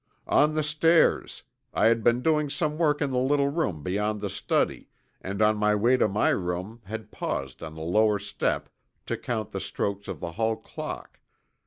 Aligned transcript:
"On 0.25 0.55
the 0.55 0.63
stairs. 0.63 1.43
I 1.75 1.85
had 1.85 2.03
been 2.03 2.23
doing 2.23 2.49
some 2.49 2.79
work 2.79 3.03
in 3.03 3.11
the 3.11 3.19
little 3.19 3.49
room 3.49 3.83
beyond 3.83 4.19
the 4.19 4.31
study 4.31 4.87
and 5.21 5.43
on 5.43 5.57
my 5.57 5.75
way 5.75 5.95
to 5.95 6.07
my 6.07 6.29
room 6.29 6.81
had 6.85 7.11
paused 7.11 7.61
on 7.61 7.75
the 7.75 7.83
lower 7.83 8.17
step 8.17 8.69
to 9.05 9.15
count 9.15 9.51
the 9.51 9.59
strokes 9.59 10.07
of 10.07 10.19
the 10.19 10.31
hall 10.31 10.55
clock. 10.57 11.19